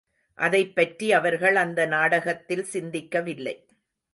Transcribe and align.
அதைப் 0.33 0.75
பற்றி 0.75 1.11
அவர்கள் 1.11 1.55
அந்த 1.55 1.85
நாடகத்தில் 1.85 2.65
சிந்திக்கவில்லை. 2.73 3.65